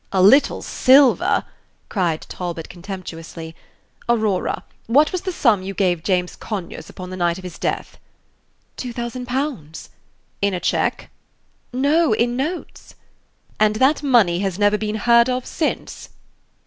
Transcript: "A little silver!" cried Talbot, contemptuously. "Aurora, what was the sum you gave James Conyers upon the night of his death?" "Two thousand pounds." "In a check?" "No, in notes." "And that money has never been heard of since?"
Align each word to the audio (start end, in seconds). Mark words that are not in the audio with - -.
"A 0.11 0.19
little 0.23 0.63
silver!" 0.63 1.43
cried 1.87 2.21
Talbot, 2.21 2.69
contemptuously. 2.69 3.55
"Aurora, 4.09 4.63
what 4.87 5.11
was 5.11 5.21
the 5.21 5.31
sum 5.31 5.61
you 5.61 5.75
gave 5.75 6.01
James 6.01 6.35
Conyers 6.35 6.89
upon 6.89 7.11
the 7.11 7.15
night 7.15 7.37
of 7.37 7.43
his 7.43 7.59
death?" 7.59 7.99
"Two 8.77 8.93
thousand 8.93 9.27
pounds." 9.27 9.91
"In 10.41 10.55
a 10.55 10.59
check?" 10.59 11.11
"No, 11.71 12.13
in 12.13 12.35
notes." 12.35 12.95
"And 13.59 13.75
that 13.75 14.01
money 14.01 14.39
has 14.39 14.57
never 14.57 14.79
been 14.79 14.95
heard 14.95 15.29
of 15.29 15.45
since?" 15.45 16.09